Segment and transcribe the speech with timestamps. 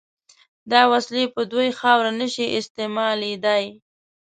[0.71, 3.63] دا وسلې په دوی خاوره نشي استعمالېدای.